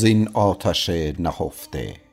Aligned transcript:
زین 0.00 0.28
آتش 0.34 0.90
نهفته. 1.18 2.07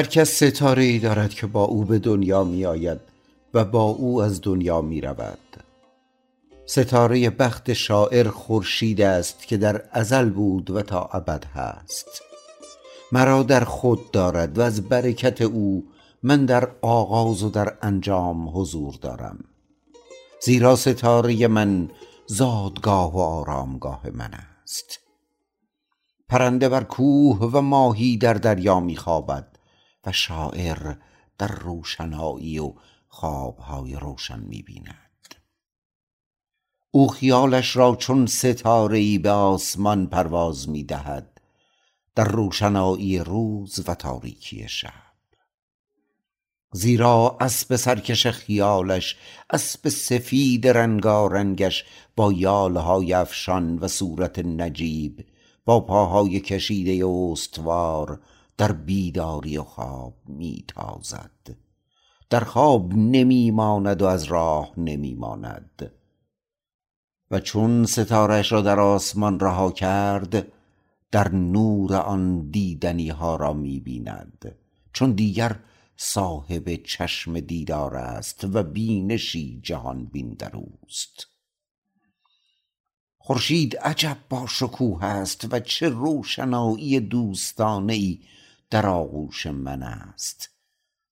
هر 0.00 0.06
کس 0.06 0.42
ستاره 0.42 0.82
ای 0.82 0.98
دارد 0.98 1.34
که 1.34 1.46
با 1.46 1.64
او 1.64 1.84
به 1.84 1.98
دنیا 1.98 2.44
می 2.44 2.66
آید 2.66 3.00
و 3.54 3.64
با 3.64 3.82
او 3.82 4.22
از 4.22 4.40
دنیا 4.40 4.80
می 4.80 5.00
رود 5.00 5.64
ستاره 6.66 7.30
بخت 7.30 7.72
شاعر 7.72 8.28
خورشید 8.28 9.00
است 9.00 9.46
که 9.46 9.56
در 9.56 9.82
ازل 9.92 10.30
بود 10.30 10.70
و 10.70 10.82
تا 10.82 11.08
ابد 11.12 11.44
هست. 11.44 12.22
مرا 13.12 13.42
در 13.42 13.64
خود 13.64 14.10
دارد 14.10 14.58
و 14.58 14.62
از 14.62 14.88
برکت 14.88 15.42
او 15.42 15.84
من 16.22 16.46
در 16.46 16.68
آغاز 16.82 17.42
و 17.42 17.50
در 17.50 17.76
انجام 17.82 18.58
حضور 18.58 18.94
دارم. 18.94 19.44
زیرا 20.42 20.76
ستاره 20.76 21.48
من 21.48 21.90
زادگاه 22.26 23.14
و 23.14 23.18
آرامگاه 23.18 24.02
من 24.12 24.30
است. 24.62 25.00
پرنده 26.28 26.68
بر 26.68 26.84
کوه 26.84 27.38
و 27.38 27.60
ماهی 27.60 28.16
در 28.16 28.34
دریا 28.34 28.80
می 28.80 28.96
خوابد 28.96 29.49
و 30.06 30.12
شاعر 30.12 30.94
در 31.38 31.48
روشنایی 31.48 32.58
و 32.58 32.74
خوابهای 33.08 33.94
روشن 33.94 34.40
می 34.40 34.62
بیند. 34.62 35.34
او 36.90 37.08
خیالش 37.08 37.76
را 37.76 37.96
چون 37.96 38.26
ستاره 38.26 38.98
ای 38.98 39.18
به 39.18 39.30
آسمان 39.30 40.06
پرواز 40.06 40.68
می 40.68 40.84
دهد 40.84 41.40
در 42.14 42.24
روشنایی 42.24 43.18
روز 43.18 43.88
و 43.88 43.94
تاریکی 43.94 44.68
شب. 44.68 45.10
زیرا 46.72 47.36
اسب 47.40 47.76
سرکش 47.76 48.26
خیالش 48.26 49.16
اسب 49.50 49.88
سفید 49.88 50.68
رنگارنگش 50.68 51.84
با 52.16 52.32
یاله 52.32 52.80
های 52.80 53.12
افشان 53.12 53.78
و 53.78 53.88
صورت 53.88 54.38
نجیب 54.38 55.26
با 55.64 55.80
پاهای 55.80 56.40
کشیده 56.40 57.06
استوار 57.06 58.20
در 58.60 58.72
بیداری 58.72 59.58
و 59.58 59.62
خواب 59.62 60.14
می 60.26 60.64
تازد 60.68 61.56
در 62.30 62.40
خواب 62.40 62.94
نمی 62.94 63.50
ماند 63.50 64.02
و 64.02 64.06
از 64.06 64.24
راه 64.24 64.72
نمی 64.76 65.14
ماند 65.14 65.92
و 67.30 67.40
چون 67.40 67.86
ستارهش 67.86 68.52
را 68.52 68.62
در 68.62 68.80
آسمان 68.80 69.40
رها 69.40 69.70
کرد 69.70 70.46
در 71.10 71.28
نور 71.28 71.96
آن 71.96 72.50
دیدنی 72.50 73.08
ها 73.08 73.36
را 73.36 73.52
می 73.52 73.80
بیند 73.80 74.56
چون 74.92 75.12
دیگر 75.12 75.60
صاحب 75.96 76.74
چشم 76.74 77.40
دیدار 77.40 77.96
است 77.96 78.44
و 78.44 78.62
بینشی 78.62 79.60
جهان 79.62 80.04
بین 80.04 80.30
در 80.30 80.56
اوست. 80.56 81.26
خورشید 83.18 83.76
عجب 83.76 84.16
با 84.28 84.46
شکوه 84.46 85.04
است 85.04 85.46
و 85.50 85.60
چه 85.60 85.88
روشنایی 85.88 87.00
دوستانه 87.00 87.92
ای 87.92 88.18
در 88.70 88.86
آغوش 88.86 89.46
من 89.46 89.82
است. 89.82 90.50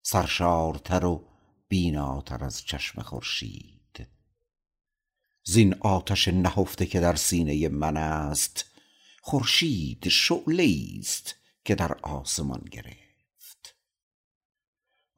سرشارتر 0.03 1.05
و 1.05 1.25
بیناتر 1.69 2.45
از 2.45 2.63
چشم 2.65 3.03
خورشید. 3.03 4.07
زین 5.45 5.75
آتش 5.81 6.29
نهفته 6.29 6.87
که 6.87 7.01
در 7.01 7.15
سینه 7.17 7.69
من 7.69 7.97
است 7.97 8.65
خورشید 9.23 10.09
شعله 10.09 10.75
است 10.99 11.35
که 11.65 11.75
در 11.75 11.93
آسمان 12.03 12.61
گرفت. 12.71 13.77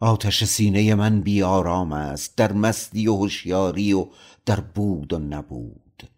آتش 0.00 0.44
سینه 0.44 0.94
من 0.94 1.20
بی 1.20 1.42
آرام 1.42 1.92
است 1.92 2.36
در 2.36 2.52
مستی 2.52 3.08
و 3.08 3.16
هوشیاری 3.16 3.92
و 3.92 4.08
در 4.46 4.60
بود 4.60 5.12
و 5.12 5.18
نبود. 5.18 6.10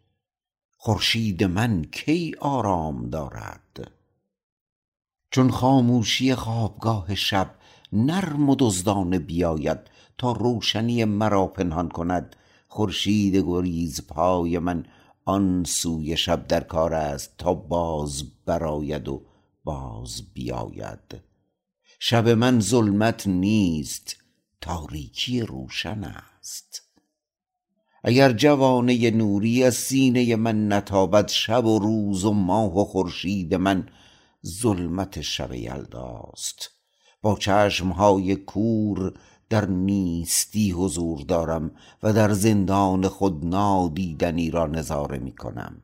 خورشید 0.76 1.44
من 1.44 1.84
کی 1.84 2.34
آرام 2.40 3.10
دارد؟ 3.10 4.01
چون 5.32 5.50
خاموشی 5.50 6.34
خوابگاه 6.34 7.14
شب 7.14 7.54
نرم 7.92 8.48
و 8.50 8.56
دزدانه 8.58 9.18
بیاید 9.18 9.78
تا 10.18 10.32
روشنی 10.32 11.04
مرا 11.04 11.46
پنهان 11.46 11.88
کند. 11.88 12.36
خورشید 12.68 13.36
گریزپای 13.36 14.58
من 14.58 14.86
آن 15.24 15.64
سوی 15.64 16.16
شب 16.16 16.46
در 16.46 16.60
کار 16.60 16.94
است 16.94 17.34
تا 17.38 17.54
باز 17.54 18.24
برآید 18.46 19.08
و 19.08 19.22
باز 19.64 20.22
بیاید. 20.34 21.20
شب 22.00 22.28
من 22.28 22.60
ظلمت 22.60 23.26
نیست 23.26 24.16
تاریکی 24.60 25.40
روشن 25.40 26.04
است. 26.04 26.82
اگر 28.04 28.32
جوانه 28.32 29.10
نوری 29.10 29.64
از 29.64 29.74
سینه 29.74 30.36
من 30.36 30.72
نتابد 30.72 31.28
شب 31.28 31.66
و 31.66 31.78
روز 31.78 32.24
و 32.24 32.32
ماه 32.32 32.80
و 32.80 32.84
خورشید 32.84 33.54
من 33.54 33.88
ظلمت 34.46 35.20
شب 35.20 35.52
یلداست. 35.52 36.70
با 37.22 37.36
چشمهای 37.36 38.36
کور 38.36 39.12
در 39.48 39.66
نیستی 39.66 40.70
حضور 40.70 41.20
دارم 41.20 41.70
و 42.02 42.12
در 42.12 42.32
زندان 42.32 43.08
خود 43.08 43.44
نادیدنی 43.44 44.50
را 44.50 44.66
نظاره 44.66 45.18
می 45.18 45.32
کنم. 45.32 45.82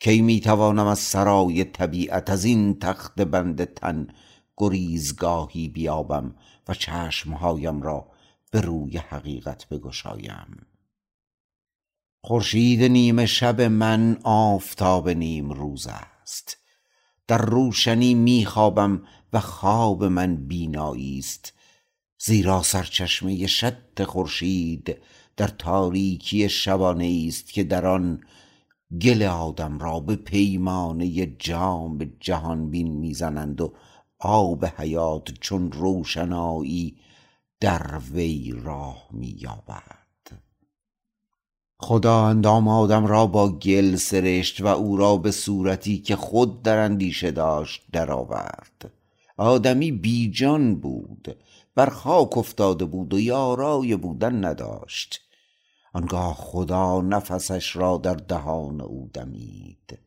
کی 0.00 0.22
می 0.22 0.40
توانم 0.40 0.86
از 0.86 0.98
سرای 0.98 1.64
طبیعت 1.64 2.30
از 2.30 2.44
این 2.44 2.78
تخت 2.78 3.20
بند 3.20 3.64
تن 3.64 4.08
گریزگاهی 4.56 5.68
بیابم 5.68 6.34
و 6.68 6.74
چشمهایم 6.74 7.82
را 7.82 8.06
به 8.50 8.60
روی 8.60 8.96
حقیقت 8.96 9.68
بگشایم؟ 9.68 10.66
خورشید 12.20 12.82
نیمه 12.82 13.26
شب 13.26 13.60
من 13.60 14.18
آفتاب 14.24 15.08
نیم 15.08 15.50
روز 15.50 15.86
است. 15.86 16.57
در 17.28 17.38
روشنی 17.38 18.14
می 18.14 18.44
خوابم 18.44 19.02
و 19.32 19.40
خواب 19.40 20.04
من 20.04 20.36
بینایی 20.36 21.18
است. 21.18 21.52
زیرا 22.18 22.62
سرچشمه 22.62 23.46
شد 23.46 24.02
خورشید 24.04 24.96
در 25.36 25.46
تاریکی 25.46 26.48
شبانه 26.48 27.24
است 27.28 27.52
که 27.52 27.64
در 27.64 27.86
آن 27.86 28.20
گل 29.00 29.22
آدم 29.22 29.78
را 29.78 30.00
به 30.00 30.16
پیمانه 30.16 31.26
جام 31.26 31.98
جهان 32.20 32.70
بین 32.70 32.92
می‌زنند 32.92 33.60
و 33.60 33.72
آب 34.18 34.64
حیات 34.64 35.30
چون 35.40 35.72
روشنایی 35.72 36.96
در 37.60 37.98
وی 38.12 38.54
راه 38.62 39.08
می 39.10 39.36
یابد 39.40 39.97
خدا 41.80 42.26
اندام 42.26 42.68
آدم 42.68 43.06
را 43.06 43.26
با 43.26 43.48
گل 43.48 43.96
سرشت 43.96 44.60
و 44.60 44.66
او 44.66 44.96
را 44.96 45.16
به 45.16 45.30
صورتی 45.30 45.98
که 45.98 46.16
خود 46.16 46.62
در 46.62 46.78
اندیشه 46.78 47.30
داشت 47.30 47.82
درآورد. 47.92 48.92
آدمی 49.36 49.92
بی 49.92 50.30
جان 50.30 50.76
بود 50.76 51.36
بر 51.74 51.86
خاک 51.86 52.38
افتاده 52.38 52.84
بود 52.84 53.14
و 53.14 53.20
یارای 53.20 53.96
بودن 53.96 54.44
نداشت. 54.44 55.20
آنگاه 55.92 56.34
خدا 56.34 57.00
نفسش 57.00 57.76
را 57.76 57.96
در 57.96 58.14
دهان 58.14 58.80
او 58.80 59.10
دمید. 59.14 59.98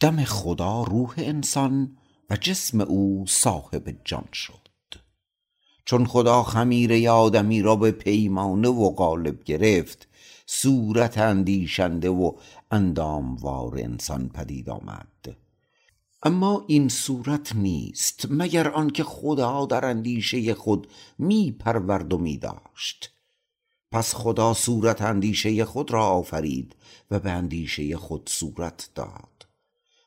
دم 0.00 0.24
خدا 0.24 0.82
روح 0.82 1.14
انسان 1.16 1.96
و 2.30 2.36
جسم 2.36 2.80
او 2.80 3.24
صاحب 3.28 3.96
جان 4.04 4.28
شد. 4.32 4.68
چون 5.84 6.06
خدا 6.06 6.42
خمیره 6.42 7.10
آدمی 7.10 7.62
را 7.62 7.76
به 7.76 7.90
پیمانه 7.90 8.68
و 8.68 8.90
قالب 8.90 9.44
گرفت 9.44 10.07
صورت 10.50 11.18
اندیشنده 11.18 12.08
و 12.08 12.32
انداموار 12.70 13.78
انسان 13.78 14.28
پدید 14.28 14.70
آمد. 14.70 15.36
اما 16.22 16.64
این 16.68 16.88
صورت 16.88 17.56
نیست 17.56 18.26
مگر 18.30 18.68
آنکه 18.68 19.04
خدا 19.04 19.66
در 19.66 19.84
اندیشه 19.84 20.54
خود 20.54 20.88
می 21.18 21.52
پرورد 21.52 22.12
و 22.12 22.18
می 22.18 22.38
داشت 22.38 23.12
پس 23.90 24.14
خدا 24.14 24.54
صورت 24.54 25.02
اندیشه 25.02 25.64
خود 25.64 25.90
را 25.90 26.06
آفرید 26.06 26.76
و 27.10 27.18
به 27.18 27.30
اندیشه 27.30 27.96
خود 27.96 28.28
صورت 28.28 28.90
داد. 28.94 29.46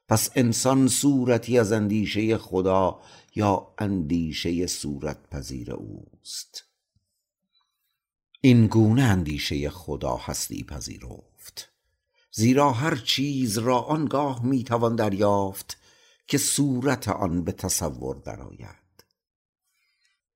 پس 0.08 0.30
انسان 0.36 0.88
صورتی 0.88 1.60
از 1.60 1.72
اندیشه 1.72 2.38
خدا 2.38 3.00
یا 3.36 3.68
اندیشه 3.78 4.68
صورت 4.68 5.30
پذیر 5.30 5.74
اوست؟ 5.74 6.71
این 8.44 8.68
گونه 8.68 9.04
اندیشه 9.04 9.70
خدا 9.70 10.16
هستی 10.16 10.64
پذیرفت. 10.64 11.70
زیرا 12.32 12.72
هر 12.72 12.96
چیز 12.96 13.58
را 13.58 13.80
آنگاه 13.80 14.46
می 14.46 14.64
توان 14.64 14.96
دریافت 14.96 15.78
که 16.28 16.38
صورت 16.38 17.08
آن 17.08 17.44
به 17.44 17.52
تصور 17.52 18.16
درآید. 18.16 19.04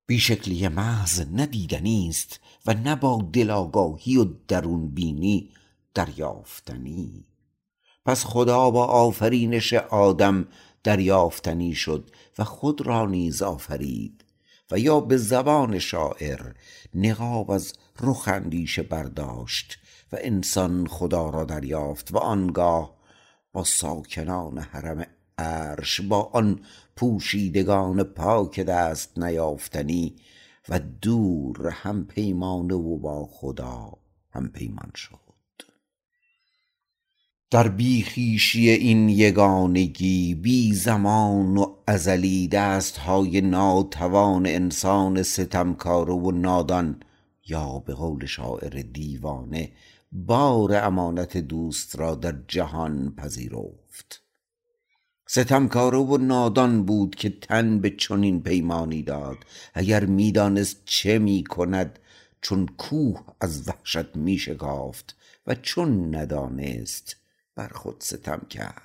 بی 0.07 0.19
شکلی 0.19 0.67
محض 0.67 1.21
نه 1.21 1.45
دیدنی 1.45 2.07
است 2.09 2.39
و 2.65 2.73
نه 2.73 2.95
با 2.95 3.29
دل 3.33 3.49
آگاهی 3.51 4.17
و 4.17 4.23
درون 4.47 4.89
بینی 4.89 5.49
دریافتنی. 5.93 7.25
پس 8.05 8.25
خدا 8.25 8.71
با 8.71 8.85
آفرینش 8.85 9.73
آدم 9.73 10.47
دریافتنی 10.83 11.75
شد 11.75 12.11
و 12.37 12.43
خود 12.43 12.81
را 12.81 13.05
نیز 13.05 13.41
آفرید 13.41 14.24
و 14.71 14.79
یا 14.79 14.99
به 14.99 15.17
زبان 15.17 15.79
شاعر 15.79 16.53
نقاب 16.93 17.51
از 17.51 17.73
رخ 18.01 18.27
اندیشه 18.27 18.83
برداشت 18.83 19.79
و 20.11 20.17
انسان 20.19 20.87
خدا 20.87 21.29
را 21.29 21.43
دریافت 21.43 22.13
و 22.13 22.17
آنگاه 22.17 22.95
با 23.53 23.63
ساکنان 23.63 24.57
حرم 24.57 25.05
عرش 25.37 26.01
با 26.01 26.23
آن 26.23 26.59
پوشیدگان 26.95 28.03
پاک 28.03 28.59
دست 28.59 29.19
نیافتنی 29.19 30.15
و 30.69 30.79
دور 30.79 31.69
هم 31.69 32.05
پیمانه 32.05 32.75
و 32.75 32.97
با 32.97 33.25
خدا 33.31 33.93
هم 34.31 34.47
پیمان 34.47 34.91
شد. 34.95 35.24
در 37.55 37.67
بی 37.67 38.03
خویشی 38.03 38.69
این 38.69 39.09
یگانگی 39.09 40.35
بی 40.35 40.73
زمان 40.73 41.57
و 41.57 41.75
ازلی 41.87 42.47
دستهای 42.47 43.41
ناتوان 43.41 44.45
انسان 44.45 45.23
ستمکاره 45.23 46.13
و 46.13 46.31
نادان 46.31 46.99
یا 47.47 47.79
به 47.79 47.93
قول 47.93 48.25
شاعر 48.25 48.81
دیوانه 48.93 49.71
بار 50.11 50.75
امانت 50.75 51.37
دوست 51.37 51.99
را 51.99 52.15
در 52.15 52.35
جهان 52.47 53.15
پذیرفت. 53.15 54.23
ستمکاره 55.27 55.97
و 55.97 56.17
نادان 56.17 56.85
بود 56.85 57.15
که 57.15 57.29
تن 57.29 57.79
به 57.79 57.89
چنین 57.89 58.43
پیمانی 58.43 59.03
داد. 59.03 59.37
اگر 59.73 60.05
می‌دانست 60.05 60.81
چه 60.85 61.19
می‌کند 61.19 61.99
چون 62.41 62.65
کوه 62.77 63.23
از 63.41 63.67
وحشت 63.67 64.15
میشکافت 64.15 65.15
و 65.47 65.55
چون 65.55 66.15
ندانست 66.15 67.24
بر 67.55 67.67
خود 67.67 67.95
ستم 68.01 68.41
کرد. 68.49 68.81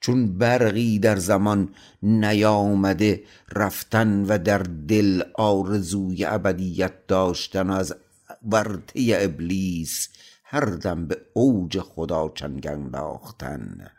چون 0.00 0.38
برقی 0.38 0.98
در 0.98 1.16
زمان 1.16 1.74
نیامده 2.02 3.24
رفتن 3.52 4.24
و 4.24 4.38
در 4.38 4.58
دل 4.58 5.22
آرزوی 5.34 6.24
ابدیت 6.24 7.06
داشتن 7.06 7.70
از 7.70 7.94
ورطه 8.42 9.18
ابلیس 9.20 10.08
هر 10.44 10.64
دم 10.64 11.06
به 11.06 11.20
اوج 11.34 11.78
خدا 11.78 12.32
چنگ 12.34 12.66
انداختن 12.66 13.90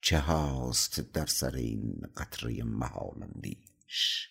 چه 0.00 0.18
هاست 0.18 1.00
در 1.00 1.26
سر 1.26 1.54
این 1.54 2.02
قطره 2.16 2.62
محال 2.62 3.22
اندیش 3.22 4.28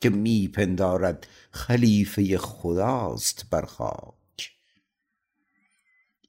که 0.00 0.10
می 0.10 0.48
پندارد 0.48 1.26
خلیفه 1.50 2.38
خداست 2.38 3.50
بر 3.50 3.64
خاک 3.64 4.23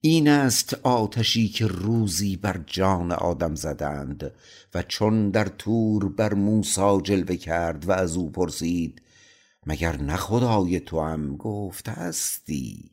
این 0.08 0.28
است 0.28 0.74
آتشی 0.84 1.48
که 1.48 1.68
روزی 1.68 2.36
بر 2.36 2.64
جان 2.68 3.12
آدم 3.12 3.56
زدند 3.56 4.32
و 4.74 4.84
چون 4.84 5.30
در 5.30 5.46
طور 5.46 6.10
بر 6.10 6.34
موسی 6.34 6.98
جلوه 7.04 7.36
کرد 7.36 7.86
و 7.86 7.92
از 7.92 8.16
او 8.16 8.32
پرسید 8.32 9.02
مگر 9.66 9.98
نه 9.98 10.16
خدای 10.16 10.80
توام 10.80 11.38
گفت 11.38 11.90
هستی؟ 11.90 12.92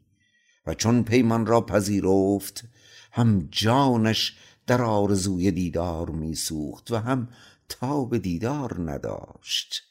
و 0.66 0.74
چون 0.74 1.04
پیمان 1.04 1.46
را 1.46 1.60
پذیرفت 1.60 2.64
هم 3.12 3.48
جانش 3.50 4.36
در 4.66 4.82
آرزوی 4.82 5.50
دیدار 5.50 6.10
میسوخت 6.10 6.90
و 6.90 6.96
هم 6.96 7.28
تاب 7.68 8.18
دیدار 8.18 8.90
نداشت. 8.90 9.82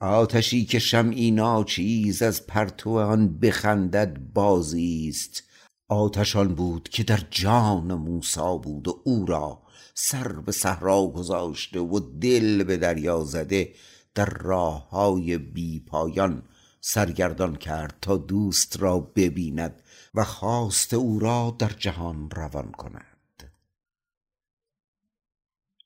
آتشی 0.00 0.64
که 0.64 0.78
شمعی 0.78 1.30
ناچیز 1.30 2.22
از 2.22 2.46
پرتو 2.46 2.98
آن 2.98 3.38
بخندد 3.38 4.18
بازی 4.34 5.06
است 5.08 5.49
آتش 5.90 6.36
آن 6.36 6.54
بود 6.54 6.88
که 6.88 7.02
در 7.02 7.20
جان 7.30 7.94
موسی 7.94 8.58
بود 8.62 8.88
و 8.88 9.00
او 9.04 9.26
را 9.26 9.62
سر 9.94 10.32
به 10.32 10.52
صحرا 10.52 11.06
گذاشته 11.06 11.80
و 11.80 12.00
دل 12.20 12.62
به 12.62 12.76
دریا 12.76 13.24
زده 13.24 13.74
در 14.14 14.24
راه 14.40 14.88
های 14.90 15.38
بی 15.38 15.80
پایان 15.80 16.42
سرگردان 16.80 17.56
کرد 17.56 17.98
تا 18.00 18.16
دوست 18.16 18.80
را 18.80 19.00
ببیند 19.00 19.82
و 20.14 20.24
خواست 20.24 20.94
او 20.94 21.18
را 21.18 21.56
در 21.58 21.72
جهان 21.78 22.30
روان 22.30 22.72
کند. 22.72 23.09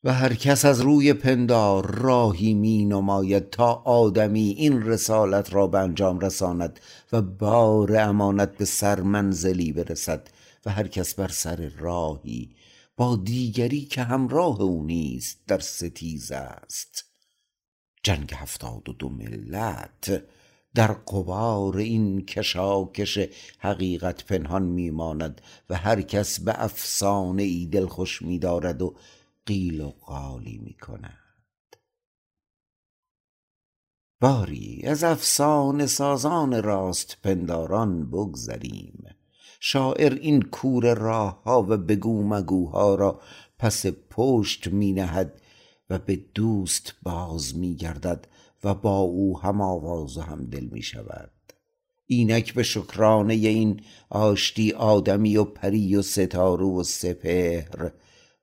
و 0.04 0.12
هر 0.12 0.34
کس 0.34 0.64
از 0.64 0.80
روی 0.80 1.12
پندار 1.12 1.94
راهی 1.94 2.54
می 2.54 2.84
نماید 2.84 3.50
تا 3.50 3.72
آدمی 3.72 4.54
این 4.58 4.82
رسالت 4.82 5.52
را 5.54 5.66
به 5.66 5.78
انجام 5.78 6.20
رساند 6.20 6.80
و 7.12 7.22
بار 7.22 7.96
امانت 7.96 8.56
به 8.56 8.64
سر 8.64 9.00
منزلی 9.00 9.72
برسد 9.72 10.28
و 10.66 10.70
هر 10.70 10.88
کس 10.88 11.14
بر 11.14 11.28
سر 11.28 11.70
راهی 11.78 12.50
با 12.96 13.16
دیگری 13.16 13.80
که 13.80 14.02
همراه 14.02 14.60
او 14.60 14.82
نیست 14.82 15.38
در 15.46 15.58
ستیز 15.58 16.32
است. 16.32 17.04
جنگ 18.02 18.32
هفتاد 18.34 18.88
و 18.88 18.92
دو 18.92 19.08
ملت 19.08 20.22
در 20.74 20.92
قبار 20.92 21.76
این 21.76 22.26
کشاکش 22.26 23.18
حقیقت 23.58 24.24
پنهان 24.24 24.62
میماند 24.62 25.40
و 25.70 25.76
هر 25.76 26.02
کس 26.02 26.40
به 26.40 26.64
افسانه 26.64 27.42
ای 27.42 27.66
دلخوش 27.66 28.22
میدارد 28.22 28.82
و 28.82 28.94
قیل 29.46 29.80
و 29.80 29.90
قالی 29.90 30.58
می 30.58 30.74
کند 30.74 31.18
باری 34.20 34.82
از 34.86 35.04
افسانه 35.04 35.86
سازان 35.86 36.62
راست 36.62 37.18
پنداران 37.22 38.10
بگذریم. 38.10 39.04
شاعر 39.60 40.14
این 40.14 40.42
کوره 40.42 40.94
راه 40.94 41.42
ها 41.42 41.62
و 41.62 41.76
بگو 41.76 42.28
مگوها 42.28 42.94
را 42.94 43.20
پس 43.58 43.86
پشت 44.10 44.66
می 44.66 44.92
نهد 44.92 45.40
و 45.90 45.98
به 45.98 46.16
دوست 46.16 46.94
باز 47.02 47.56
می 47.56 47.76
گردد 47.76 48.26
و 48.64 48.74
با 48.74 48.98
او 48.98 49.40
هم 49.40 49.60
آواز 49.60 50.16
و 50.16 50.20
هم 50.20 50.44
دل 50.44 50.64
می 50.64 50.82
شود 50.82 51.30
اینک 52.06 52.54
به 52.54 52.62
شکرانه 52.62 53.34
این 53.34 53.80
آشتی 54.10 54.72
آدمی 54.72 55.36
و 55.36 55.44
پری 55.44 55.96
و 55.96 56.02
ستاره 56.02 56.64
و 56.64 56.82
سپهر 56.82 57.92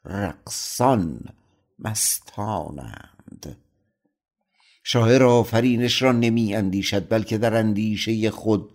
رقصان 0.05 1.20
مستانند. 1.79 3.58
شاعر 4.84 5.24
آفرینش 5.24 6.01
را 6.01 6.12
نمی 6.12 6.55
اندیشد 6.55 7.10
بلکه 7.10 7.38
در 7.38 7.55
اندیشه 7.55 8.31
خود 8.31 8.72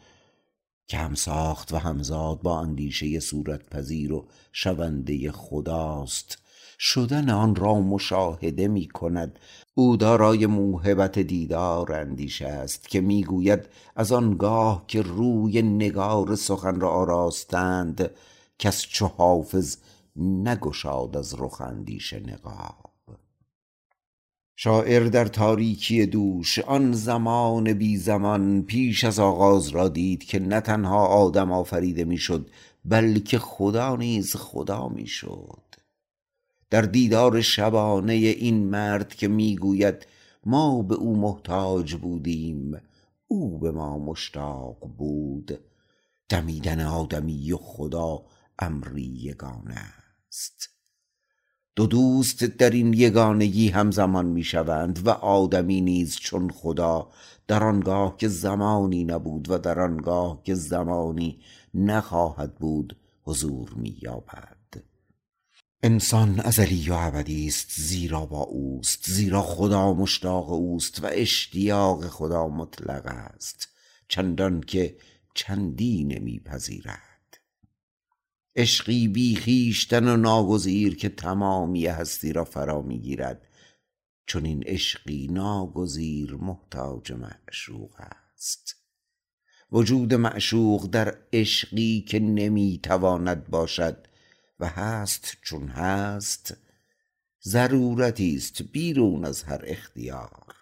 که 0.87 0.97
هم 0.97 1.14
ساخت 1.14 1.73
و 1.73 1.76
همزاد 1.76 2.42
با 2.42 2.61
اندیشه 2.61 3.21
صورت 3.21 3.71
پذیر 3.71 4.12
و 4.12 4.26
شونده 4.52 5.33
خداست. 5.33 6.38
شدن 6.78 7.30
آن 7.30 7.54
را 7.54 7.75
مشاهده 7.75 8.68
می 8.68 8.88
کند. 8.88 9.38
او 9.75 9.97
دارای 9.97 10.47
موهبت 10.47 11.18
دیدار 11.18 11.92
اندیشه 11.92 12.47
است 12.47 12.88
که 12.88 13.00
می‌گوید 13.00 13.68
از 13.97 14.12
آنگاه 14.12 14.85
که 14.88 15.02
روی 15.02 15.62
نگار 15.62 16.37
سخن 16.37 16.80
را 16.80 16.90
آراستند 16.90 18.11
کس 18.59 18.80
چو 18.80 19.06
حافظ 19.06 19.76
نگشاد 20.18 21.16
از 21.16 21.35
رخ 21.38 21.61
اندیشه 21.61 22.20
نقاب. 22.20 22.92
شاعر 24.56 25.04
در 25.04 25.25
تاریکی 25.25 26.06
دوش 26.06 26.58
آن 26.58 26.92
زمان 26.92 27.73
بی 27.73 27.96
زمان 27.96 28.62
پیش 28.62 29.04
از 29.04 29.18
آغاز 29.18 29.68
را 29.68 29.88
دید 29.88 30.25
که 30.25 30.38
نه 30.38 30.61
تنها 30.61 31.06
آدم 31.06 31.52
آفریده 31.52 32.04
می‌شد 32.04 32.50
بلکه 32.85 33.38
خدا 33.38 33.96
نیز 33.96 34.37
خدا 34.37 34.88
می‌شد. 34.88 35.62
در 36.70 36.82
دیدار 36.82 37.40
شبانه 37.40 38.12
این 38.12 38.64
مرد 38.70 39.14
که 39.14 39.28
می‌گوید 39.28 40.06
ما 40.46 40.82
به 40.82 40.94
او 40.94 41.16
محتاج 41.16 41.94
بودیم 41.94 42.80
او 43.28 43.58
به 43.58 43.70
ما 43.70 43.99
مشتاق 43.99 44.78
بود. 44.99 45.61
دمیدن 46.28 46.80
آدمی 46.80 47.52
و 47.52 47.56
خدا 47.56 48.23
امری 48.58 49.02
یگانه 49.02 50.05
است. 50.37 50.71
دو 51.76 51.87
دوست 51.87 52.45
در 52.45 52.71
این 52.71 52.93
یگانگی 52.93 53.69
همزمان 53.69 54.26
می 54.26 54.45
شوند 54.45 55.07
و 55.07 55.11
آدمی 55.11 55.81
نیز 55.81 56.16
چون 56.16 56.50
خدا 56.50 57.11
در 57.47 57.64
آنگاه 57.64 58.16
که 58.16 58.28
زمانی 58.28 59.05
نبود 59.05 59.50
و 59.50 59.59
در 59.59 59.81
آنگاه 59.81 60.43
که 60.43 60.55
زمانی 60.55 61.40
نخواهد 61.75 62.55
بود 62.55 62.97
حضور 63.23 63.75
می 63.75 63.99
یابد 64.02 64.57
انسان 65.83 66.40
ازلی 66.40 66.90
و 66.90 66.93
ابدی 66.93 67.47
است 67.47 67.73
زیرا 67.81 68.26
با 68.26 68.40
اوست 68.40 69.11
زیرا 69.11 69.43
خدا 69.43 69.93
مشتاق 69.93 70.52
اوست 70.52 71.05
و 71.05 71.07
اشتیاق 71.12 72.07
خدا 72.09 72.49
مطلق 72.49 73.07
است. 73.07 73.69
چندان 74.09 74.61
که 74.61 74.97
چندی 75.35 76.05
نمی 76.05 76.40
پذیرد 76.40 77.05
عشقی 78.56 79.08
بی 79.08 79.36
خویشتن 79.36 80.08
و 80.08 80.16
ناگزیر 80.16 80.96
که 80.96 81.08
تمامی 81.08 81.86
هستی 81.86 82.32
را 82.32 82.44
فرا 82.44 82.82
می 82.82 82.98
گیرد. 82.98 83.48
چون 84.26 84.44
این 84.44 84.62
عشقی 84.62 85.28
ناگزیر 85.30 86.34
محتاج 86.34 87.12
معشوق 87.12 87.94
است. 88.00 88.76
وجود 89.72 90.14
معشوق 90.14 90.86
در 90.86 91.18
عشقی 91.32 92.00
که 92.08 92.20
نمی 92.20 92.80
تواند 92.82 93.48
باشد 93.50 94.06
و 94.60 94.68
هست 94.68 95.36
چون 95.42 95.68
هست 95.68 96.56
ضرورتی 97.44 98.34
است 98.36 98.62
بیرون 98.62 99.25
از 99.25 99.42
هر 99.42 99.60
اختیار. 99.66 100.54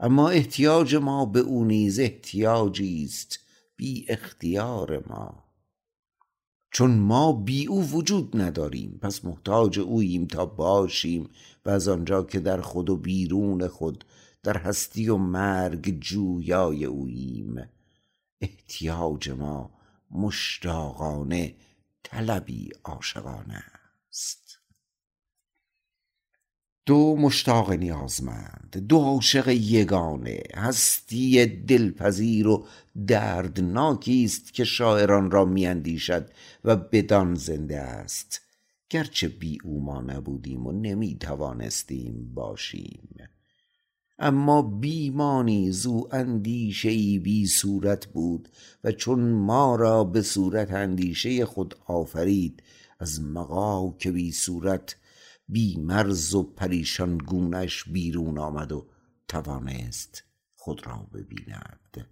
اما 0.00 0.28
احتیاج 0.28 0.94
ما 0.94 1.26
به 1.26 1.40
او 1.40 1.64
نیز 1.64 2.00
احتیاجی 2.00 3.04
است 3.04 3.38
بی 3.76 4.06
اختیار 4.08 5.04
ما. 5.08 5.49
چون 6.70 6.98
ما 6.98 7.32
بی 7.32 7.66
او 7.66 7.90
وجود 7.90 8.40
نداریم. 8.40 8.98
پس 9.02 9.24
محتاج 9.24 9.78
اوییم 9.78 10.26
تا 10.26 10.46
باشیم 10.46 11.30
و 11.64 11.70
از 11.70 11.88
آنجا 11.88 12.22
که 12.22 12.40
در 12.40 12.60
خود 12.60 12.90
و 12.90 12.96
بیرون 12.96 13.68
خود 13.68 14.04
در 14.42 14.58
هستی 14.58 15.08
و 15.08 15.16
مرگ 15.16 16.00
جویای 16.00 16.84
اوییم. 16.84 17.68
احتیاج 18.40 19.30
ما 19.30 19.70
مشتاقانه 20.10 21.54
طلبی 22.02 22.70
عاشقانه 22.84 23.64
است 24.08 24.58
دو 26.90 27.16
مشتاق 27.16 27.72
نیازمند 27.72 28.84
دو 28.88 28.98
عاشق 28.98 29.48
یگانه. 29.48 30.42
هستی 30.54 31.46
دلپذیر 31.46 32.48
و 32.48 32.64
دردناکی 33.06 34.24
است 34.24 34.54
که 34.54 34.64
شاعران 34.64 35.30
را 35.30 35.44
میاندیشد 35.44 36.30
و 36.64 36.76
بدان 36.76 37.34
زنده 37.34 37.80
است. 37.80 38.40
گرچه 38.90 39.28
بی 39.28 39.58
او 39.64 39.84
ما 39.84 40.00
نبودیم 40.00 40.66
و 40.66 40.72
نمی 40.72 41.16
توانستیم 41.20 42.30
باشیم. 42.34 43.08
اما 44.18 44.62
بی 44.62 45.10
ما 45.10 45.42
نیز 45.42 45.86
او 45.86 46.14
اندیشه 46.14 46.88
ای 46.88 47.18
بی 47.18 47.46
صورت 47.46 48.06
بود 48.06 48.48
و 48.84 48.92
چون 48.92 49.20
ما 49.20 49.76
را 49.76 50.04
به 50.04 50.22
صورت 50.22 50.70
اندیشه 50.70 51.44
خود 51.44 51.74
آفرید 51.86 52.62
از 52.98 53.20
مغاک 53.20 54.08
بی 54.08 54.32
صورت 54.32 54.96
بی 55.52 55.76
مرز 55.76 56.34
و 56.34 56.42
پریشان 56.42 57.18
گونش 57.18 57.84
بیرون 57.84 58.38
آمد 58.38 58.72
و 58.72 58.86
توانست 59.28 60.24
خود 60.56 60.86
را 60.86 61.08
ببیند. 61.14 62.06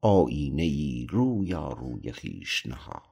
آینه 0.00 0.62
ای 0.62 1.06
روی 1.10 2.12
خویش 2.12 2.66
نهاد. 2.66 3.02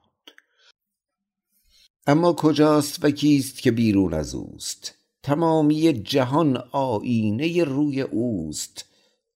اما 2.06 2.32
کجاست 2.32 3.04
و 3.04 3.10
کیست 3.10 3.62
که 3.62 3.70
بیرون 3.70 4.14
از 4.14 4.34
اوست؟ 4.34 4.94
تمامی 5.22 5.92
جهان 5.92 6.56
آیینه 6.72 7.64
روی 7.64 8.00
اوست. 8.00 8.84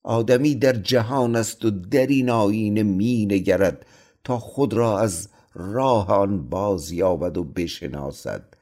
آدمی 0.03 0.55
در 0.55 0.73
جهان 0.73 1.37
است 1.37 1.65
و 1.65 1.71
در 1.71 2.07
این 2.07 2.31
آیینه 2.31 2.83
می 2.83 3.27
نگرد 3.27 3.87
تا 4.25 4.39
خود 4.39 4.75
را 4.75 4.99
از 4.99 5.29
راه 5.55 6.11
آن 6.11 6.49
باز 6.49 6.93
یابد 6.93 7.37
و 7.37 7.45
بشناسد. 7.45 8.54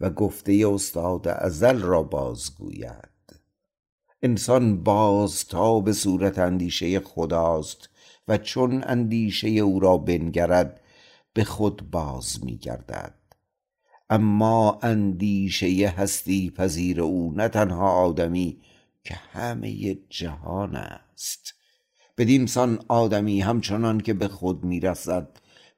و 0.00 0.10
گفته 0.10 0.64
استاد 0.66 1.28
ازل 1.28 1.80
را 1.80 2.02
بازگوید 2.02 3.16
انسان 4.22 4.82
باز 4.82 5.44
تا 5.44 5.80
به 5.80 5.92
صورت 5.92 6.38
اندیشه 6.38 7.00
خداست 7.00 7.88
و 8.28 8.38
چون 8.38 8.84
اندیشه 8.86 9.48
او 9.48 9.80
را 9.80 9.96
بنگرد 9.96 10.80
به 11.32 11.44
خود 11.44 11.90
باز 11.90 12.44
می 12.44 12.56
گردد 12.56 13.14
اما 14.10 14.78
اندیشه 14.82 15.88
هستی 15.88 16.50
پذیر 16.50 17.00
او 17.00 17.32
نه 17.36 17.48
تنها 17.48 17.90
آدمی 17.90 18.60
که 19.04 19.14
همه 19.14 19.94
جهان 19.94 20.76
است. 20.76 21.54
بدین 22.18 22.46
سان 22.46 22.84
آدمی 22.88 23.40
همچنان 23.40 24.00
که 24.00 24.14
به 24.14 24.28
خود 24.28 24.64
می‌رسد 24.64 25.28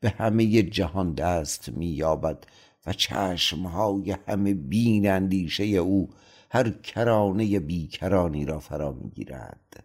به 0.00 0.10
همه 0.10 0.62
جهان 0.62 1.14
دست 1.14 1.68
مییابد. 1.68 2.44
و 2.88 2.92
چشمهای 2.92 4.16
همه 4.28 4.54
بین 4.54 5.10
اندیشه 5.10 5.64
او 5.64 6.10
هر 6.50 6.70
کرانه 6.70 7.60
بیکرانی 7.60 8.44
را 8.44 8.60
فرا 8.60 8.92
می‌گیرد. 8.92 9.84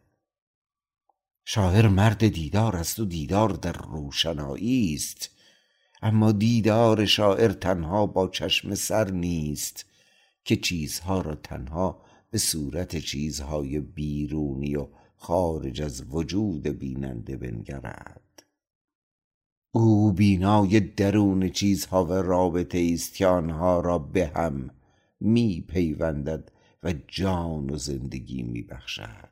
شاعر 1.46 1.88
مرد 1.88 2.28
دیدار 2.28 2.76
است 2.76 3.00
و 3.00 3.06
دیدار 3.06 3.50
در 3.50 3.72
روشنایی 3.72 4.94
است 4.94 5.30
اما 6.02 6.32
دیدار 6.32 7.06
شاعر 7.06 7.52
تنها 7.52 8.06
با 8.06 8.28
چشم 8.28 8.76
سر 8.76 9.12
نیست 9.12 9.86
که 10.46 10.56
چیزها 10.56 11.22
را 11.22 11.36
تنها 11.36 12.02
به 12.32 12.38
صورت 12.38 12.98
چیزهای 12.98 13.80
بیرونی 13.80 14.76
و 14.76 14.88
خارج 15.16 15.82
از 15.82 16.04
وجود 16.10 16.68
بیننده 16.68 17.38
بنگرد. 17.38 18.23
او 19.76 20.12
بینای 20.12 20.80
درون 20.80 21.50
چیزها 21.50 22.06
و 22.06 22.14
رابطه 22.14 22.90
است 22.94 23.16
که 23.16 23.28
آنها 23.28 23.80
را 23.80 24.00
به 24.00 24.32
هم 24.36 24.70
می 25.20 25.66
پیوندد 25.68 26.52
و 26.84 26.94
جان 27.08 27.70
و 27.70 27.78
زندگی 27.78 28.44
می 28.44 28.62
بخشد 28.62 29.30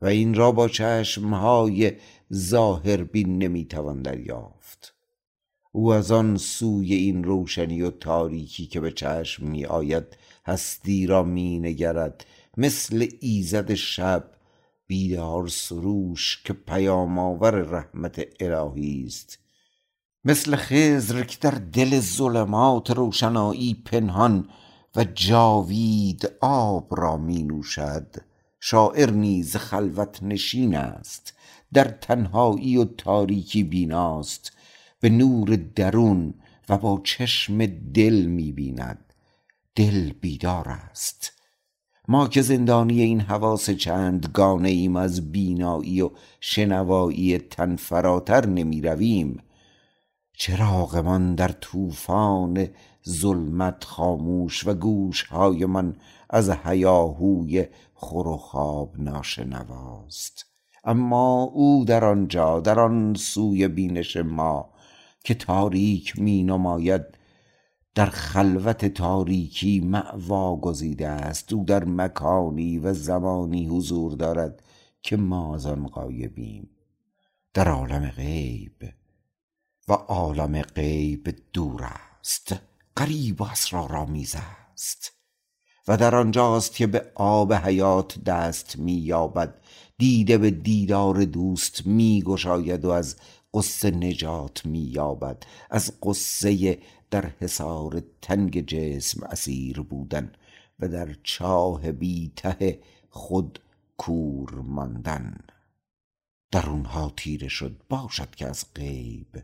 و 0.00 0.06
این 0.06 0.34
را 0.34 0.52
با 0.52 0.68
چشمهای 0.68 1.92
ظاهر 2.32 3.04
بین 3.04 3.38
نمی 3.38 3.64
توان 3.64 4.02
دریافت. 4.02 4.94
او 5.72 5.92
از 5.92 6.10
آن 6.10 6.36
سوی 6.36 6.94
این 6.94 7.24
روشنی 7.24 7.82
و 7.82 7.90
تاریکی 7.90 8.66
که 8.66 8.80
به 8.80 8.92
چشم 8.92 9.46
می 9.46 9.64
آید 9.64 10.18
هستی 10.46 11.06
را 11.06 11.22
می 11.22 11.58
نگرد 11.58 12.26
مثل 12.56 13.08
ایزد 13.20 13.74
شب 13.74 14.35
بیدار 14.86 15.48
سروش 15.48 16.42
که 16.44 16.52
پیام 16.52 17.18
آور 17.18 17.50
رحمت 17.50 18.22
الهی 18.40 19.04
است. 19.06 19.38
مثل 20.24 20.56
خضر 20.56 21.22
که 21.22 21.36
در 21.40 21.50
دل 21.50 22.00
ظلمات 22.00 22.90
روشنایی 22.90 23.74
پنهان 23.74 24.48
و 24.96 25.04
جاوید 25.04 26.30
آب 26.40 27.00
را 27.00 27.16
می 27.16 27.42
نوشد 27.42 28.16
شاعر 28.60 29.10
نیز 29.10 29.56
خلوت 29.56 30.22
نشین 30.22 30.76
است. 30.76 31.32
در 31.72 31.84
تنهایی 31.84 32.76
و 32.76 32.84
تاریکی 32.84 33.64
بیناست. 33.64 34.52
به 35.00 35.08
نور 35.08 35.56
درون 35.56 36.34
و 36.68 36.78
با 36.78 37.00
چشم 37.04 37.66
دل 37.66 38.22
می 38.26 38.52
بیند 38.52 39.12
دل 39.74 40.12
بیدار 40.12 40.68
است. 40.68 41.32
ما 42.08 42.28
که 42.28 42.42
زندانی 42.42 43.02
این 43.02 43.20
حواس 43.20 43.70
چند 43.70 44.30
گانه 44.34 44.68
ایم 44.68 44.96
از 44.96 45.32
بینایی 45.32 46.02
و 46.02 46.10
شنوایی 46.40 47.38
تن 47.38 47.76
فراتر 47.76 48.46
نمی 48.46 48.80
رویم. 48.80 49.42
چراغمان 50.32 51.34
در 51.34 51.48
طوفان 51.48 52.68
ظلمت 53.08 53.84
خاموش 53.84 54.66
و 54.66 54.74
گوشهایمان 54.74 55.96
از 56.30 56.50
هیاهوی 56.50 57.66
خور 57.94 58.28
و 58.28 58.36
خواب 58.36 58.94
ناشنواست. 58.98 60.46
اما 60.84 61.42
او 61.42 61.84
در 61.84 62.04
آنجا 62.04 62.60
در 62.60 62.80
آن 62.80 63.14
سوی 63.14 63.68
بینش 63.68 64.16
ما 64.16 64.70
که 65.24 65.34
تاریک 65.34 66.18
می 66.18 66.42
نماید 66.42 67.02
در 67.96 68.06
خلوت 68.06 68.84
تاریکی 68.84 69.80
معوا 69.80 70.56
گزیده 70.56 71.08
است. 71.08 71.52
او 71.52 71.64
در 71.64 71.84
مکانی 71.84 72.78
و 72.78 72.94
زمانی 72.94 73.66
حضور 73.66 74.12
دارد 74.12 74.62
که 75.02 75.16
ما 75.16 75.54
از 75.54 75.66
آن 75.66 75.86
غایبیم. 75.86 76.70
در 77.54 77.68
عالم 77.68 78.08
غیب 78.08 78.92
و 79.88 79.92
عالم 79.92 80.62
غیب 80.62 81.34
دور 81.52 81.82
است. 81.84 82.54
قریب 82.96 83.40
و 83.40 83.44
اسرارآمیز 83.44 84.36
است. 84.72 85.12
و 85.88 85.96
در 85.96 86.14
آنجاست 86.14 86.74
که 86.74 86.86
به 86.86 87.12
آب 87.14 87.52
حیات 87.52 88.24
دست 88.24 88.78
می 88.78 88.92
یابد 88.92 89.54
دیده 89.98 90.38
به 90.38 90.50
دیدار 90.50 91.24
دوست 91.24 91.86
می 91.86 92.22
گشاید 92.26 92.84
و 92.84 92.90
از 92.90 93.16
قصه 93.54 93.90
نجات 93.90 94.66
می 94.66 94.78
یابد 94.78 95.42
از 95.70 95.92
قصه 96.02 96.78
در 97.10 97.26
حصار 97.40 98.02
تنگ 98.22 98.66
جسم 98.66 99.26
اسیر 99.26 99.80
بودن 99.80 100.32
و 100.80 100.88
در 100.88 101.16
چاه 101.22 101.92
بی 101.92 102.32
ته 102.36 102.80
خود 103.10 103.58
کور 103.96 104.54
ماندن. 104.54 105.38
درونها 106.50 107.12
تیره 107.16 107.48
شد 107.48 107.80
باشد 107.88 108.34
که 108.34 108.46
از 108.46 108.64
غیب 108.74 109.42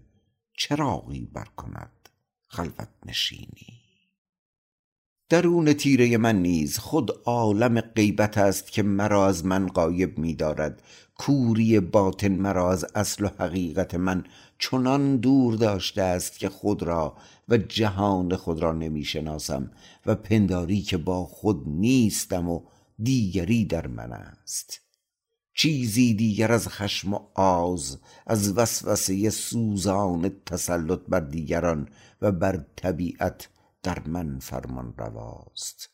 چراغی 0.52 1.26
بر 1.32 1.48
کند 1.56 2.08
خلوت 2.46 2.88
نشینی. 3.06 3.82
درون 5.28 5.72
تیره 5.72 6.16
من 6.16 6.42
نیز 6.42 6.78
خود 6.78 7.10
عالم 7.24 7.80
غیبت 7.80 8.38
است 8.38 8.72
که 8.72 8.82
مرا 8.82 9.26
از 9.26 9.46
من 9.46 9.66
غایب 9.66 10.18
می 10.18 10.34
دارد 10.34 10.82
کوری 11.18 11.80
باطن 11.80 12.32
مرا 12.32 12.72
از 12.72 12.86
اصل 12.94 13.24
و 13.24 13.28
حقیقت 13.38 13.94
من 13.94 14.24
چنان 14.58 15.16
دور 15.16 15.54
داشته 15.54 16.02
است 16.02 16.38
که 16.38 16.48
خود 16.48 16.82
را 16.82 17.16
و 17.52 17.56
جهان 17.56 18.36
خود 18.36 18.62
را 18.62 18.72
نمی 18.72 19.04
شناسم 19.04 19.70
و 20.06 20.14
پنداری 20.14 20.82
که 20.82 20.96
با 20.96 21.24
خود 21.24 21.68
نیستم 21.68 22.48
و 22.48 22.60
دیگری 22.98 23.64
در 23.64 23.86
من 23.86 24.12
است. 24.12 24.80
چیزی 25.54 26.14
دیگر 26.14 26.52
از 26.52 26.68
خشم 26.68 27.14
و 27.14 27.20
آز 27.34 27.98
از 28.26 28.58
وسوسه 28.58 29.30
سوزان 29.30 30.32
تسلط 30.46 31.00
بر 31.08 31.20
دیگران 31.20 31.88
و 32.22 32.32
بر 32.32 32.64
طبیعت 32.76 33.48
در 33.82 34.08
من 34.08 34.38
فرمان 34.38 34.94
رواست. 34.98 35.88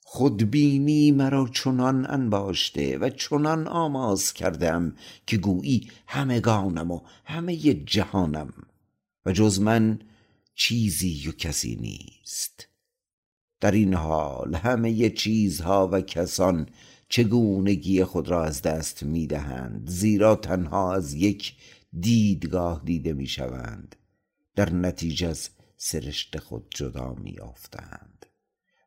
خودبینی 0.00 1.10
مرا 1.10 1.48
چنان 1.52 2.06
انباشته 2.10 2.98
و 2.98 3.10
چنان 3.10 3.68
آماز 3.68 4.32
کردم 4.32 4.94
که 5.26 5.36
گویی 5.36 5.90
همگانم 6.06 6.90
و 6.90 7.00
همه 7.24 7.56
جهانم. 7.74 8.52
و 9.26 9.32
جز 9.32 9.60
من 9.60 9.98
چیزی 10.58 11.28
و 11.28 11.32
کسی 11.32 11.76
نیست. 11.76 12.68
در 13.60 13.70
این 13.70 13.94
حال 13.94 14.54
همه 14.54 15.10
چیزها 15.10 15.88
و 15.92 16.00
کسان 16.00 16.68
چگونگی 17.08 18.04
خود 18.04 18.28
را 18.28 18.44
از 18.44 18.62
دست 18.62 19.02
می 19.02 19.26
دهند 19.26 19.90
زیرا 19.90 20.36
تنها 20.36 20.94
از 20.94 21.14
یک 21.14 21.56
دیدگاه 22.00 22.82
دیده 22.84 23.12
می 23.12 23.26
شوند 23.26 23.96
در 24.54 24.72
نتیجه 24.72 25.28
از 25.28 25.48
سرشت 25.76 26.38
خود 26.38 26.66
جدا 26.70 27.14
می 27.14 27.38
آفتند 27.38 28.26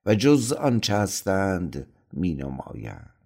و 0.06 0.16
جز 0.16 0.54
آنچه 0.54 0.96
هستند 0.96 1.88
می 2.14 2.34
نمایند 2.36 3.19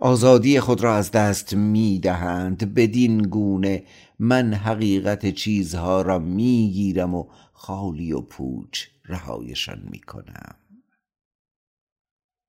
آزادی 0.00 0.60
خود 0.60 0.80
را 0.80 0.94
از 0.94 1.10
دست 1.10 1.54
می 1.54 1.98
دهند 1.98 2.74
بدین 2.74 3.22
گونه 3.22 3.82
من 4.18 4.54
حقیقت 4.54 5.30
چیزها 5.30 6.02
را 6.02 6.18
می 6.18 6.70
گیرم 6.74 7.14
و 7.14 7.26
خالی 7.52 8.12
و 8.12 8.20
پوچ 8.20 8.84
رهایشان 9.04 9.82
می 9.90 10.00
کنم 10.00 10.54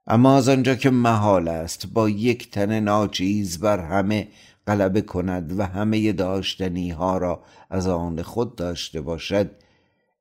اما 0.07 0.37
از 0.37 0.49
آنجا 0.49 0.75
که 0.75 0.89
محال 0.89 1.47
است 1.47 1.87
با 1.87 2.09
یک 2.09 2.51
تن 2.51 2.79
ناچیز 2.79 3.59
بر 3.59 3.79
همه 3.79 4.27
غلبه 4.67 5.01
کند 5.01 5.59
و 5.59 5.63
همه 5.63 6.11
داشتنی 6.11 6.89
ها 6.89 7.17
را 7.17 7.43
از 7.69 7.87
آن 7.87 8.21
خود 8.21 8.55
داشته 8.55 9.01
باشد 9.01 9.51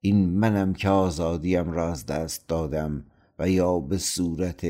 این 0.00 0.30
منم 0.30 0.73
که 0.73 0.88
آزادیم 0.88 1.70
را 1.70 1.90
از 1.90 2.06
دست 2.06 2.49
دادم 2.49 3.04
و 3.38 3.49
یا 3.49 3.78
به 3.78 3.99
صورت 3.99 4.66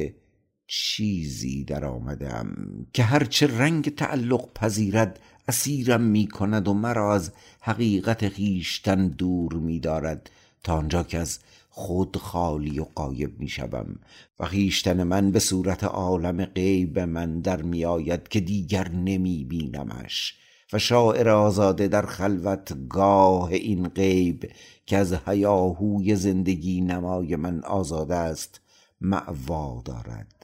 چیزی 0.70 1.64
در 1.64 1.84
آمدم 1.84 2.56
که 2.92 3.02
هرچه 3.02 3.58
رنگ 3.58 3.94
تعلق 3.94 4.52
پذیرد 4.54 5.20
اسیرم 5.48 6.00
می 6.00 6.26
کند 6.26 6.68
و 6.68 6.74
مرا 6.74 7.14
از 7.14 7.32
حقیقت 7.60 8.28
خیشتن 8.28 9.08
دور 9.08 9.54
می 9.54 9.80
دارد 9.80 10.30
تا 10.64 10.74
آنجا 10.74 11.02
که 11.02 11.18
از 11.18 11.38
خود 11.70 12.16
خالی 12.16 12.80
و 12.80 12.84
قایب 12.94 13.40
می 13.40 13.48
شوم 13.48 13.98
و 14.40 14.44
خیشتن 14.46 15.02
من 15.02 15.30
به 15.30 15.38
صورت 15.38 15.84
عالم 15.84 16.44
غیب 16.44 16.98
من 16.98 17.40
در 17.40 17.62
می 17.62 17.84
آید 17.84 18.28
که 18.28 18.40
دیگر 18.40 18.88
نمی 18.88 19.44
بینمش 19.44 20.34
و 20.72 20.78
شاعر 20.78 21.28
آزاده 21.28 21.88
در 21.88 22.06
خلوتگاه 22.06 23.52
این 23.52 23.88
غیب 23.88 24.52
که 24.86 24.96
از 24.96 25.14
هیاهوی 25.26 26.16
زندگی 26.16 26.80
نمای 26.80 27.36
من 27.36 27.64
آزاده 27.64 28.14
است 28.14 28.60
معوا 29.00 29.82
دارد. 29.84 30.37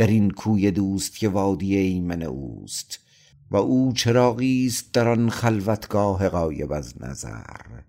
در 0.00 0.06
این 0.06 0.30
کوی 0.30 0.70
دوست 0.70 1.18
که 1.18 1.28
وادی 1.28 1.76
ایمن 1.76 2.22
اوست 2.22 2.98
و 3.50 3.56
او 3.56 3.92
چراغی 3.92 4.66
است 4.66 4.92
در 4.92 5.08
آن 5.08 5.30
خلوتگاه 5.30 6.28
غایب 6.28 6.72
از 6.72 7.02
نظر. 7.02 7.82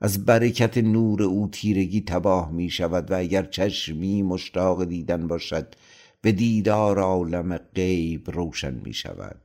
از 0.00 0.24
برکت 0.24 0.78
نور 0.78 1.22
او 1.22 1.48
تیرگی 1.52 2.00
تباه 2.00 2.52
می 2.52 2.70
شود 2.70 3.10
و 3.10 3.14
اگر 3.18 3.42
چشمی 3.42 4.22
مشتاق 4.22 4.84
دیدن 4.84 5.26
باشد 5.26 5.74
به 6.20 6.32
دیدار 6.32 6.98
عالم 6.98 7.56
غیب 7.56 8.30
روشن 8.30 8.74
می 8.84 8.94
شود. 8.94 9.40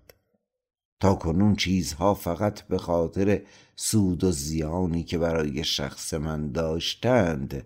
تا 0.99 1.15
کنون 1.15 1.55
چیزها 1.55 2.13
فقط 2.13 2.61
به 2.61 2.77
خاطر 2.77 3.41
سود 3.75 4.23
و 4.23 4.31
زیانی 4.31 5.03
که 5.03 5.17
برای 5.17 5.63
شخص 5.63 6.13
من 6.13 6.51
داشتند 6.51 7.65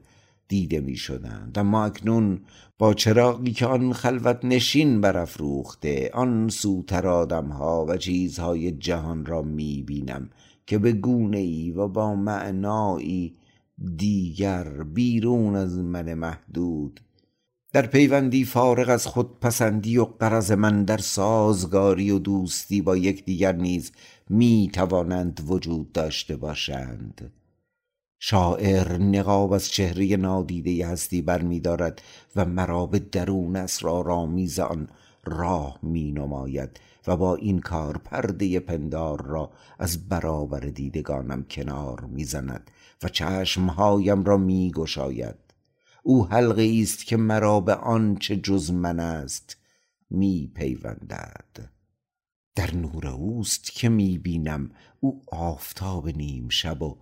دیده 0.50 0.80
می 0.80 0.96
شدند 0.96 1.60
اما 1.60 1.86
اکنون 1.86 2.42
با 2.78 2.94
چراغی 2.94 3.52
که 3.52 3.66
آن 3.66 3.94
خلوت 3.94 4.40
نشین 4.46 5.02
برافروخته 5.02 6.10
آن 6.14 6.50
سوتر 6.50 7.08
آدم 7.08 7.46
ها 7.46 7.86
و 7.86 7.98
چیزهای 7.98 8.72
جهان 8.72 9.26
را 9.26 9.42
می 9.42 9.84
بینم 9.84 10.30
که 10.66 10.78
به 10.78 10.92
گونه 10.92 11.38
ای 11.38 11.72
و 11.72 11.88
با 11.88 12.16
معنایی 12.16 13.36
دیگر 13.98 14.84
بیرون 14.84 15.56
از 15.56 15.78
من 15.78 16.14
محدود. 16.14 17.00
در 17.74 17.88
پیوندی 17.88 18.46
فارغ 18.46 18.90
از 18.90 19.08
خودپسندی 19.08 19.98
و 19.98 20.06
غرض 20.06 20.52
من 20.52 20.84
در 20.84 20.98
سازگاری 20.98 22.12
و 22.12 22.20
دوستی 22.20 22.82
با 22.82 22.98
یکدیگر 22.98 23.52
نیز 23.52 23.92
می 24.30 24.70
توانند 24.74 25.42
وجود 25.48 25.92
داشته 25.92 26.36
باشند. 26.36 27.32
شاعر 28.20 28.98
نقاب 28.98 29.54
از 29.54 29.70
چهره 29.70 30.18
نادیده 30.18 30.88
هستی 30.88 31.22
می 31.42 31.60
دارد 31.60 32.02
و 32.36 32.46
مرا 32.46 32.86
به 32.86 33.00
درون 33.00 33.56
اسرارآمیز 33.56 34.60
آن 34.60 34.88
راه 35.24 35.80
می 35.82 36.12
نماید 36.12 36.80
و 37.08 37.18
با 37.18 37.36
این 37.36 37.60
کار 37.60 37.98
پرده 37.98 38.60
پندار 38.60 39.26
را 39.26 39.52
از 39.80 40.10
برابر 40.10 40.60
دیدگانم 40.60 41.44
کنار 41.44 42.02
می‌زند 42.02 42.72
و 43.04 43.10
چشمهایم 43.10 44.24
را 44.24 44.38
می 44.38 44.72
گشاید. 44.76 45.36
او 46.04 46.28
حلقه 46.28 46.80
است 46.82 47.06
که 47.06 47.18
مرا 47.18 47.60
به 47.60 47.76
آنچه 47.76 48.36
جز 48.36 48.72
من 48.72 49.00
است 49.00 49.58
می 50.10 50.52
پیوندد. 50.56 51.70
در 52.56 52.76
نور 52.76 53.08
اوست 53.08 53.72
که 53.72 53.90
می 53.90 54.18
بینم 54.18 54.72
او 55.00 55.22
آفتاب 55.32 56.10
نیم 56.10 56.50
شب 56.50 56.82
و 56.82 56.98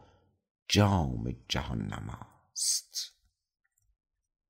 جام 0.69 1.35
جهان 1.49 1.81
نماست 1.81 3.13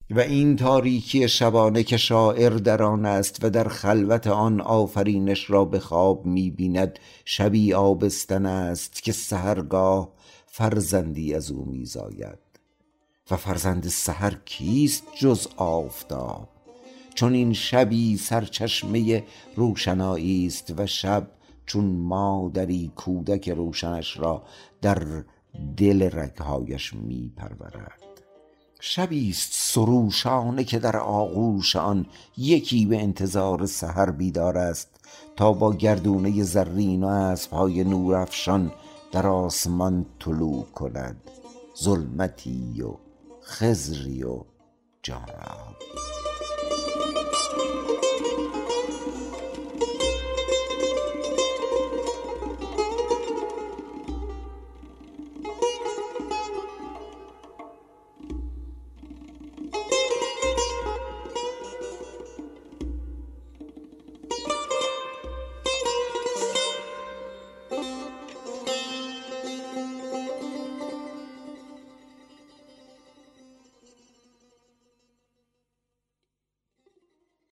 و 0.10 0.20
این 0.20 0.56
تاریکی 0.56 1.28
شبانه 1.28 1.84
که 1.84 1.98
شاعر 1.98 2.50
در 2.50 2.84
آن 2.84 3.06
است 3.06 3.44
و 3.44 3.50
در 3.50 3.68
خلوت 3.68 4.28
آن 4.28 4.62
آفرینش 4.62 5.50
را 5.50 5.66
به 5.66 5.80
خواب 5.80 6.26
می 6.26 6.52
بیند 6.52 7.00
شبی 7.26 7.74
آبستن 7.74 8.46
است 8.46 9.04
که 9.04 9.12
سهرگاه 9.12 10.14
فرزندی 10.46 11.34
از 11.34 11.52
او 11.52 11.66
می 11.66 11.86
زاید 11.86 12.40
و 13.32 13.36
فرزند 13.36 13.88
سحر 13.88 14.34
کیست 14.46 15.04
جز 15.20 15.48
آفتاب؟ 15.58 16.50
چون 17.16 17.34
این 17.34 17.54
شبی 17.54 18.18
سرچشمه 18.18 19.24
روشنایی 19.56 20.48
است 20.48 20.74
و 20.78 20.86
شب 20.86 21.32
چون 21.66 21.86
مادری 21.86 22.92
کودک 22.96 23.50
روشنش 23.50 24.18
را 24.18 24.44
در 24.82 25.24
دل 25.78 26.10
رگهایش 26.14 26.94
می 26.94 27.32
پرورد 27.38 28.02
شبی 28.80 29.30
است 29.30 29.50
سروشانه 29.54 30.64
که 30.64 30.80
در 30.80 30.98
آغوش 30.98 31.76
آن 31.76 32.06
یکی 32.38 32.86
به 32.86 33.02
انتظار 33.02 33.66
سحر 33.66 34.12
بیدار 34.12 34.58
است 34.58 34.90
تا 35.36 35.54
با 35.54 35.74
گردونه 35.74 36.44
زرین 36.44 37.04
و 37.04 37.08
اسبهای 37.08 37.84
نورافشان 37.84 38.72
در 39.12 39.28
آسمان 39.28 40.06
طلوع 40.20 40.66
کند. 40.76 41.32
ظلمتی 41.84 42.82
و 42.82 42.94
خضری 43.42 44.24
و 44.24 44.44
جان 45.04 45.26